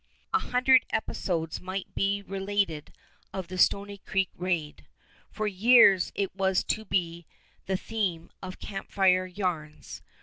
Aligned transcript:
A 0.33 0.39
hundred 0.39 0.83
episodes 0.89 1.61
might 1.61 1.93
be 1.93 2.23
related 2.23 2.91
of 3.33 3.49
the 3.49 3.57
Stony 3.59 3.99
Creek 3.99 4.31
raid. 4.35 4.87
For 5.29 5.45
years 5.45 6.11
it 6.15 6.35
was 6.35 6.63
to 6.69 6.85
be 6.85 7.27
the 7.67 7.77
theme 7.77 8.31
of 8.41 8.57
camp 8.57 8.91
fire 8.91 9.27
yarns. 9.27 10.01